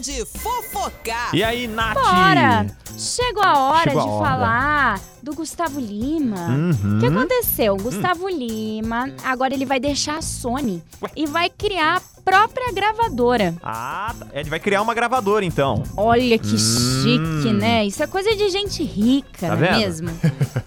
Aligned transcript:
de 0.00 0.24
fofocar. 0.24 1.34
E 1.34 1.42
aí, 1.44 1.66
Nath? 1.66 1.94
Bora! 1.94 2.66
Chegou 2.98 3.42
a 3.42 3.58
hora 3.58 3.90
Chegou 3.90 4.00
a 4.00 4.04
de 4.04 4.10
hora. 4.10 4.24
falar 4.28 5.00
do 5.22 5.34
Gustavo 5.34 5.78
Lima. 5.80 6.48
Uhum. 6.48 6.96
O 6.96 7.00
que 7.00 7.06
aconteceu? 7.06 7.76
Gustavo 7.76 8.28
Lima, 8.28 9.10
agora 9.24 9.54
ele 9.54 9.64
vai 9.64 9.78
deixar 9.80 10.18
a 10.18 10.22
Sony 10.22 10.82
e 11.16 11.26
vai 11.26 11.48
criar 11.48 11.96
a 11.98 12.00
própria 12.30 12.72
gravadora. 12.72 13.54
Ah, 13.62 14.14
tá. 14.18 14.26
ele 14.32 14.48
vai 14.48 14.60
criar 14.60 14.82
uma 14.82 14.94
gravadora, 14.94 15.44
então. 15.44 15.82
Olha 15.96 16.38
que 16.38 16.54
Hum. 16.54 16.58
chique, 16.58 17.52
né? 17.52 17.84
Isso 17.86 18.02
é 18.02 18.06
coisa 18.06 18.34
de 18.36 18.48
gente 18.50 18.82
rica, 18.84 19.48
Tá 19.48 19.56
não 19.56 19.64
é 19.64 19.70
vendo? 19.72 19.78
mesmo? 19.80 20.10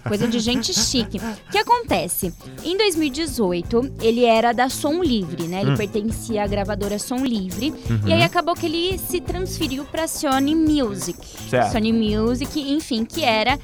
Coisa 0.06 0.26
de 0.28 0.38
gente 0.40 0.72
chique. 0.74 1.18
O 1.18 1.50
que 1.50 1.58
acontece? 1.58 2.32
Em 2.62 2.76
2018, 2.76 3.94
ele 4.00 4.24
era 4.24 4.52
da 4.52 4.68
Som 4.68 5.02
Livre, 5.02 5.46
né? 5.48 5.62
Ele 5.62 5.72
Hum. 5.72 5.76
pertencia 5.76 6.42
à 6.42 6.46
gravadora 6.46 6.98
Som 6.98 7.24
Livre. 7.24 7.70
Uhum. 7.88 8.00
E 8.06 8.12
aí 8.12 8.22
acabou 8.22 8.54
que 8.54 8.66
ele 8.66 8.98
se 8.98 9.20
transferiu 9.20 9.84
pra 9.84 10.06
Sony 10.06 10.54
Music. 10.54 11.18
Certo. 11.48 11.72
Sony 11.72 11.92
Music, 11.92 12.60
enfim, 12.60 13.04
que 13.04 13.22
era 13.24 13.58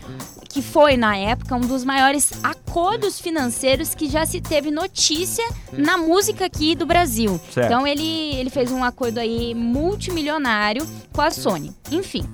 que 0.48 0.62
foi 0.62 0.96
na 0.96 1.16
época 1.16 1.54
um 1.54 1.60
dos 1.60 1.84
maiores 1.84 2.32
acordos 2.70 3.20
financeiros 3.20 3.96
que 3.96 4.08
já 4.08 4.24
se 4.24 4.40
teve 4.40 4.70
notícia 4.70 5.44
na 5.72 5.98
música 5.98 6.44
aqui 6.44 6.76
do 6.76 6.86
Brasil. 6.86 7.40
Certo. 7.52 7.66
Então 7.66 7.84
ele, 7.84 8.36
ele 8.36 8.48
fez 8.48 8.70
um 8.70 8.84
acordo 8.84 9.18
aí 9.18 9.56
multimilionário 9.56 10.86
com 11.12 11.20
a 11.20 11.32
Sony. 11.32 11.74
Enfim, 11.90 12.24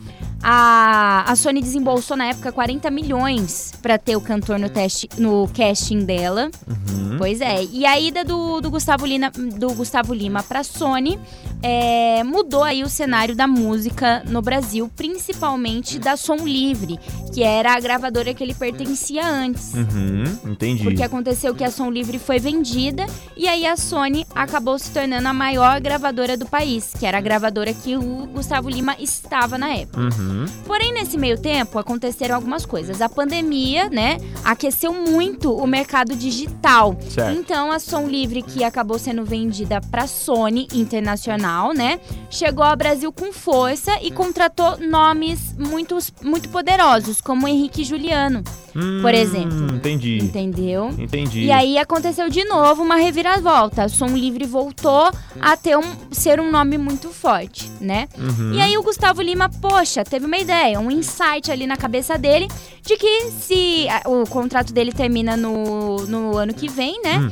a, 0.49 1.25
a 1.27 1.35
Sony 1.35 1.61
desembolsou 1.61 2.17
na 2.17 2.27
época 2.27 2.53
40 2.53 2.89
milhões 2.89 3.73
pra 3.83 3.99
ter 3.99 4.15
o 4.15 4.21
cantor 4.21 4.61
no, 4.61 4.69
teste, 4.69 5.09
no 5.19 5.49
casting 5.49 6.05
dela. 6.05 6.53
Uhum. 6.69 7.17
Pois 7.19 7.41
é. 7.41 7.65
E 7.65 7.85
a 7.85 7.99
ida 7.99 8.25
do, 8.25 8.61
do, 8.61 8.71
Gustavo, 8.71 9.05
Lima, 9.05 9.29
do 9.31 9.75
Gustavo 9.75 10.15
Lima 10.15 10.45
pra 10.45 10.63
Sony 10.63 11.19
é, 11.61 12.23
mudou 12.23 12.63
aí 12.63 12.85
o 12.85 12.89
cenário 12.89 13.35
da 13.35 13.49
música 13.49 14.23
no 14.29 14.41
Brasil, 14.41 14.89
principalmente 14.95 15.99
da 15.99 16.17
Som 16.17 16.37
Livre, 16.37 16.97
que 17.35 17.43
era 17.43 17.75
a 17.75 17.81
gravadora 17.81 18.33
que 18.33 18.45
ele 18.45 18.55
pertencia 18.55 19.27
antes. 19.27 19.75
Uhum, 19.75 20.53
entendi. 20.53 20.85
Porque 20.85 21.03
aconteceu 21.03 21.57
que 21.57 21.65
a 21.65 21.73
Som 21.73 21.91
Livre 21.91 22.21
foi 22.21 22.39
vendida 22.39 23.05
e 23.37 23.49
aí 23.49 23.67
a 23.67 23.77
Sony 23.77 24.25
acabou 24.33 24.79
se 24.79 24.93
tornando 24.93 25.27
a 25.27 25.33
maior 25.33 25.81
gravadora 25.81 26.37
do 26.37 26.47
país, 26.47 26.93
que 26.97 27.05
era 27.05 27.19
a 27.19 27.21
gravadora 27.21 27.75
que 27.75 27.97
o 27.97 28.27
Gustavo 28.27 28.71
Lima 28.71 28.95
estava 29.01 29.59
na 29.59 29.75
época. 29.75 30.01
Uhum. 30.01 30.36
Porém, 30.67 30.93
nesse 30.93 31.17
meio 31.17 31.39
tempo, 31.41 31.79
aconteceram 31.79 32.35
algumas 32.35 32.67
coisas. 32.67 33.01
A 33.01 33.09
pandemia, 33.09 33.89
né, 33.89 34.19
aqueceu 34.45 34.93
muito 34.93 35.53
o 35.55 35.67
mercado 35.67 36.15
digital. 36.15 36.97
Certo. 37.09 37.39
Então, 37.39 37.71
a 37.73 37.79
Som 37.79 38.07
Livre, 38.07 38.43
que 38.43 38.63
acabou 38.65 38.99
sendo 38.99 39.25
vendida 39.25 39.81
para 39.91 40.07
Sony 40.07 40.67
Internacional, 40.75 41.73
né, 41.73 42.01
chegou 42.31 42.65
ao 42.65 42.77
Brasil 42.77 43.13
com 43.13 43.33
força 43.33 43.93
e 44.03 44.11
contratou 44.11 44.77
nomes 44.79 45.55
muito, 45.59 45.97
muito 46.23 46.49
poderosos, 46.49 47.21
como 47.21 47.47
Henrique 47.49 47.85
Juliano, 47.85 48.43
por 48.73 49.15
Hum, 49.15 49.17
exemplo. 49.17 49.75
Entendi. 49.75 50.19
entendeu? 50.19 50.91
Entendi. 50.99 51.45
E 51.45 51.51
aí 51.53 51.79
aconteceu 51.79 52.29
de 52.29 52.45
novo 52.45 52.83
uma 52.83 52.97
reviravolta. 52.97 53.85
A 53.85 53.89
Som 53.89 54.09
Livre 54.09 54.45
voltou 54.45 55.11
a 55.41 55.57
ter 55.57 55.79
um, 55.79 55.83
ser 56.11 56.39
um 56.41 56.51
nome 56.51 56.77
muito 56.77 57.09
forte, 57.09 57.71
né? 57.81 58.07
Uhum. 58.19 58.53
E 58.53 58.61
aí 58.61 58.77
o 58.77 58.83
Gustavo 58.83 59.23
Lima, 59.23 59.49
poxa, 59.49 60.05
teve 60.05 60.26
uma 60.27 60.37
ideia, 60.39 60.79
um 60.81 60.91
insight 60.91 61.51
ali 61.51 61.67
na 61.67 61.77
cabeça 61.77 62.19
dele 62.19 62.49
de 62.83 62.97
que 62.97 63.31
se 63.41 63.89
a- 63.89 64.09
o 64.09 64.27
contrato 64.29 64.73
dele 64.73 64.93
termina 64.93 65.37
no, 65.37 66.07
no 66.07 66.37
ano 66.37 66.53
que 66.55 66.69
vem, 66.69 67.01
né? 67.03 67.19
Hum. 67.19 67.31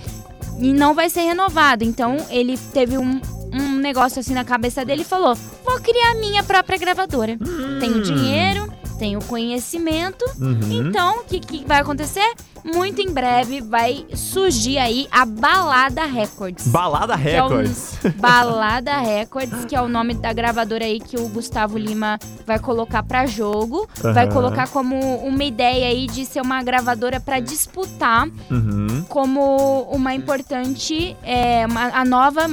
E 0.61 0.73
não 0.73 0.95
vai 0.95 1.11
ser 1.11 1.23
renovado. 1.23 1.85
Então 1.85 2.17
ele 2.31 2.57
teve 2.73 2.97
um, 2.97 3.21
um 3.53 3.77
negócio 3.77 4.21
assim 4.21 4.35
na 4.35 4.45
cabeça 4.45 4.85
dele 4.85 5.03
e 5.03 5.05
falou: 5.05 5.35
vou 5.65 5.81
criar 5.81 6.15
minha 6.15 6.43
própria 6.43 6.79
gravadora. 6.79 7.37
Tenho 7.81 8.03
dinheiro, 8.03 8.73
tenho 8.99 9.21
conhecimento. 9.25 10.25
Uhum. 10.41 10.89
Então, 10.89 11.21
o 11.21 11.25
que, 11.25 11.41
que 11.41 11.65
vai 11.67 11.81
acontecer? 11.81 12.35
Muito 12.65 13.03
em 13.03 13.13
breve 13.13 13.61
vai 13.61 14.07
surgir 14.15 14.79
aí 14.79 15.07
a 15.11 15.27
Balada 15.27 16.07
Records. 16.07 16.67
Balada 16.69 17.17
que 17.19 17.29
é 17.29 17.43
o- 17.43 17.49
Records. 17.49 17.99
Balada 18.17 18.97
Records, 19.01 19.67
que 19.67 19.77
é 19.77 19.83
o 19.83 19.89
nome 19.89 20.15
da 20.15 20.33
gravadora 20.33 20.85
aí 20.87 20.99
que 20.99 21.17
o 21.19 21.29
Gustavo 21.29 21.77
Lima 21.77 22.19
vai 22.47 22.59
colocar 22.59 23.03
pra 23.03 23.27
jogo. 23.27 23.87
Vai 24.15 24.25
Aham. 24.25 24.33
colocar 24.33 24.69
como 24.69 24.97
uma 25.27 25.45
ideia 25.45 25.89
aí 25.89 26.07
de 26.07 26.25
ser 26.25 26.41
uma 26.41 26.63
gravadora 26.63 27.21
pra 27.21 27.39
disputar 27.39 28.27
Uhum. 28.51 28.84
Como 29.05 29.83
uma 29.91 30.15
importante, 30.15 31.17
é, 31.23 31.67
uma- 31.67 31.87
a 32.01 32.05
nova 32.05 32.49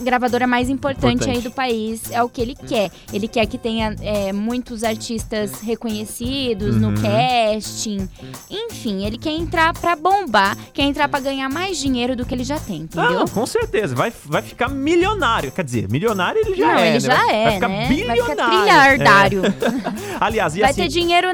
gravadora 0.00 0.46
mais 0.46 0.68
importante, 0.68 1.14
Importante. 1.24 1.36
aí 1.36 1.42
do 1.42 1.50
país. 1.50 2.10
É 2.10 2.22
o 2.22 2.28
que 2.28 2.40
ele 2.40 2.54
quer. 2.54 2.90
Ele 3.12 3.28
quer 3.28 3.46
que 3.46 3.58
tenha 3.58 3.94
é, 4.00 4.32
muitos 4.32 4.82
artistas 4.84 5.60
reconhecidos 5.60 6.76
no 6.76 6.88
Uhum. 6.88 6.94
casting. 7.02 8.08
Enfim, 8.50 9.04
ele 9.04 9.18
quer 9.18 9.30
entrar 9.32 9.72
pra 9.74 9.96
bombar, 9.96 10.56
quer 10.72 10.82
entrar 10.82 11.08
pra 11.08 11.20
ganhar 11.20 11.48
mais 11.48 11.78
dinheiro 11.78 12.14
do 12.16 12.24
que 12.24 12.34
ele 12.34 12.44
já 12.44 12.58
tem, 12.58 12.82
entendeu? 12.82 13.22
Ah, 13.22 13.28
com 13.28 13.46
certeza. 13.46 13.94
Vai, 13.94 14.12
vai 14.24 14.42
ficar 14.42 14.68
milionário. 14.68 15.50
Quer 15.52 15.64
dizer, 15.64 15.88
milionário 15.90 16.40
ele 16.44 16.54
já 16.56 16.66
Não, 16.66 16.74
é. 16.74 16.82
ele 16.86 16.92
né? 16.94 17.00
já 17.00 17.14
vai, 17.16 17.34
é, 17.34 17.44
vai 17.44 17.54
ficar 17.54 17.68
né? 17.68 17.88
bilionário. 17.88 18.24
Vai 18.24 18.30
ficar 18.36 18.48
trilhardário. 18.50 19.42
É. 19.46 20.16
Aliás, 20.20 20.56
e 20.56 20.60
Vai 20.60 20.70
assim, 20.70 20.82
ter 20.82 20.88
dinheiro. 20.88 21.28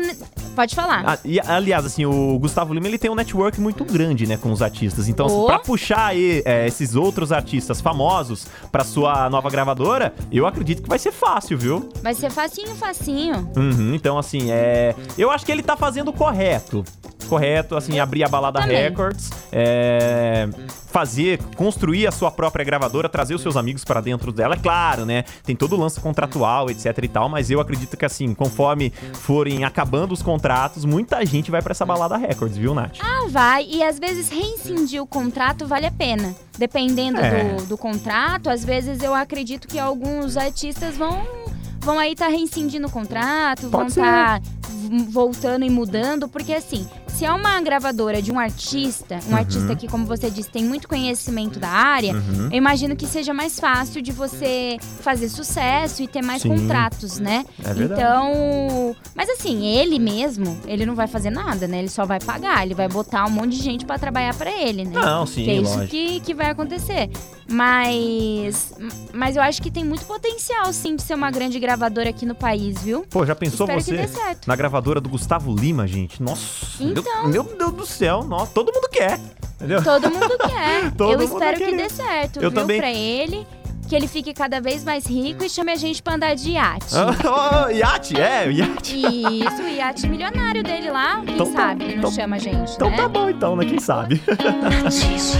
Pode 0.54 0.74
falar. 0.74 1.02
Ah, 1.06 1.18
e, 1.24 1.40
aliás, 1.40 1.84
assim, 1.86 2.04
o 2.04 2.38
Gustavo 2.38 2.74
Lima 2.74 2.86
ele 2.86 2.98
tem 2.98 3.10
um 3.10 3.14
network 3.14 3.60
muito 3.60 3.84
grande, 3.84 4.26
né, 4.26 4.36
com 4.36 4.52
os 4.52 4.60
artistas. 4.62 5.08
Então, 5.08 5.26
assim, 5.26 5.34
Oh. 5.36 5.46
pra 5.46 5.58
puxar 5.58 6.06
aí, 6.06 6.42
é, 6.44 6.66
esses 6.66 6.94
outros 6.94 7.32
artistas 7.32 7.80
famosos 7.80 8.46
pra 8.70 8.84
sua 8.84 9.30
nova 9.30 9.48
gravadora, 9.50 10.14
eu 10.30 10.46
acredito 10.46 10.82
que 10.82 10.88
vai 10.88 10.98
ser 10.98 11.12
fácil, 11.12 11.56
viu? 11.56 11.88
Vai 12.02 12.14
ser 12.14 12.30
facinho, 12.30 12.74
facinho. 12.76 13.50
Uhum, 13.56 13.94
então, 13.94 14.18
assim, 14.18 14.50
é. 14.50 14.94
Eu 15.16 15.30
acho 15.30 15.44
que 15.46 15.52
ele 15.52 15.62
tá 15.62 15.76
fazendo 15.76 16.08
o 16.08 16.12
correto. 16.12 16.84
Correto, 17.32 17.76
assim, 17.76 17.98
abrir 17.98 18.24
a 18.24 18.28
balada 18.28 18.60
Também. 18.60 18.76
Records, 18.76 19.30
é, 19.50 20.46
fazer, 20.90 21.38
construir 21.56 22.06
a 22.06 22.12
sua 22.12 22.30
própria 22.30 22.62
gravadora, 22.62 23.08
trazer 23.08 23.34
os 23.34 23.40
seus 23.40 23.56
amigos 23.56 23.86
pra 23.86 24.02
dentro 24.02 24.30
dela. 24.30 24.54
É 24.54 24.58
claro, 24.58 25.06
né? 25.06 25.24
Tem 25.42 25.56
todo 25.56 25.74
o 25.74 25.78
lance 25.80 25.98
contratual, 25.98 26.68
etc 26.70 26.98
e 27.02 27.08
tal, 27.08 27.30
mas 27.30 27.50
eu 27.50 27.58
acredito 27.58 27.96
que, 27.96 28.04
assim, 28.04 28.34
conforme 28.34 28.92
forem 29.14 29.64
acabando 29.64 30.12
os 30.12 30.20
contratos, 30.20 30.84
muita 30.84 31.24
gente 31.24 31.50
vai 31.50 31.62
pra 31.62 31.70
essa 31.70 31.86
balada 31.86 32.18
Records, 32.18 32.58
viu, 32.58 32.74
Nath? 32.74 32.98
Ah, 33.00 33.26
vai. 33.30 33.64
E 33.66 33.82
às 33.82 33.98
vezes 33.98 34.28
reincidir 34.28 35.00
o 35.02 35.06
contrato 35.06 35.66
vale 35.66 35.86
a 35.86 35.90
pena. 35.90 36.34
Dependendo 36.58 37.18
É. 37.18 37.54
do, 37.54 37.64
do 37.64 37.78
contrato, 37.78 38.50
às 38.50 38.62
vezes 38.62 39.02
eu 39.02 39.14
acredito 39.14 39.66
que 39.66 39.78
alguns 39.78 40.36
artistas 40.36 40.98
vão. 40.98 41.22
Vão 41.80 41.98
aí 41.98 42.12
estar 42.12 42.28
reincidindo 42.28 42.86
o 42.86 42.90
contrato, 42.90 43.62
vão 43.62 43.80
Pode 43.80 43.92
ser. 43.94 44.00
estar 44.02 44.40
voltando 45.10 45.64
e 45.64 45.70
mudando, 45.70 46.28
porque 46.28 46.52
assim, 46.52 46.86
se 47.14 47.24
é 47.24 47.32
uma 47.32 47.60
gravadora 47.60 48.20
de 48.22 48.32
um 48.32 48.38
artista, 48.38 49.18
um 49.26 49.30
Uhum. 49.32 49.36
artista 49.36 49.76
que, 49.76 49.86
como 49.86 50.04
você 50.06 50.30
disse, 50.30 50.50
tem 50.50 50.64
muito 50.64 50.88
conhecimento 50.88 51.58
da 51.58 51.68
área, 51.68 52.12
Uhum. 52.14 52.48
eu 52.50 52.56
imagino 52.56 52.96
que 52.96 53.06
seja 53.06 53.32
mais 53.34 53.60
fácil 53.60 54.00
de 54.02 54.10
você 54.12 54.76
fazer 55.00 55.28
sucesso 55.28 56.02
e 56.02 56.08
ter 56.08 56.22
mais 56.22 56.42
Sim. 56.42 56.48
contratos, 56.48 57.18
né? 57.18 57.44
É 57.64 57.72
verdade. 57.74 58.00
Então, 58.00 58.96
mas 59.14 59.28
assim, 59.30 59.64
ele 59.66 59.98
mesmo, 59.98 60.58
ele 60.66 60.84
não 60.86 60.94
vai 60.94 61.06
fazer 61.06 61.30
nada, 61.30 61.68
né? 61.68 61.78
Ele 61.80 61.88
só 61.88 62.04
vai 62.04 62.18
pagar, 62.18 62.64
ele 62.64 62.74
vai 62.74 62.88
botar 62.88 63.24
um 63.26 63.30
monte 63.30 63.56
de 63.56 63.62
gente 63.62 63.84
pra 63.84 63.98
trabalhar 63.98 64.34
pra 64.34 64.50
ele, 64.50 64.84
né? 64.84 65.00
Não, 65.00 65.26
sim, 65.26 65.44
que 65.44 65.50
é 65.50 65.54
isso 65.56 65.86
que, 65.86 66.20
que 66.20 66.34
vai 66.34 66.50
acontecer. 66.50 67.10
Mas, 67.48 68.72
mas 69.12 69.36
eu 69.36 69.42
acho 69.42 69.60
que 69.60 69.70
tem 69.70 69.84
muito 69.84 70.04
potencial, 70.06 70.72
sim, 70.72 70.96
de 70.96 71.02
ser 71.02 71.14
uma 71.14 71.30
grande 71.30 71.58
gravadora 71.60 72.08
aqui 72.10 72.24
no 72.24 72.34
país, 72.34 72.80
viu? 72.82 73.04
Pô, 73.10 73.24
já 73.26 73.34
pensou 73.34 73.66
Espero 73.76 74.08
você 74.08 74.38
na 74.46 74.56
gravadora 74.56 75.00
do 75.00 75.08
Gustavo 75.08 75.54
Lima, 75.54 75.86
gente? 75.86 76.22
Nossa, 76.22 76.82
meu- 76.82 76.94
Então. 77.18 77.28
meu, 77.28 77.42
Deus 77.44 77.72
do 77.72 77.86
céu, 77.86 78.22
nossa, 78.24 78.52
todo 78.52 78.72
mundo 78.72 78.88
quer, 78.90 79.18
entendeu? 79.56 79.82
Todo 79.82 80.10
mundo 80.10 80.36
quer. 80.38 80.90
Todo 80.96 81.12
eu 81.12 81.18
mundo 81.28 81.32
espero 81.32 81.56
que 81.58 81.76
dê 81.76 81.88
certo, 81.88 82.36
Eu 82.36 82.50
viu? 82.50 82.60
também. 82.60 82.78
Pra 82.78 82.90
ele, 82.90 83.46
que 83.88 83.94
ele 83.96 84.08
fique 84.08 84.32
cada 84.32 84.60
vez 84.60 84.84
mais 84.84 85.06
rico 85.06 85.44
e 85.44 85.48
chame 85.50 85.70
a 85.72 85.76
gente 85.76 86.02
pra 86.02 86.14
andar 86.14 86.34
de 86.34 86.52
iate. 86.52 86.86
Oh, 87.24 87.68
iate, 87.70 88.18
é, 88.20 88.50
iate. 88.50 88.96
Isso, 88.98 89.62
o 89.62 89.68
iate 89.68 90.06
milionário 90.08 90.62
dele 90.62 90.90
lá, 90.90 91.20
quem 91.24 91.34
Então 91.34 91.52
tá- 91.52 91.60
sabe 91.68 91.84
ele 91.84 91.92
não 91.94 91.98
então- 92.00 92.12
chama 92.12 92.36
a 92.36 92.38
gente, 92.38 92.72
Então 92.74 92.90
né? 92.90 92.96
tá 92.96 93.08
bom, 93.08 93.28
então, 93.30 93.54
né? 93.56 93.64
Quem 93.66 93.78
sabe? 93.78 94.20
Narciso. 94.82 95.36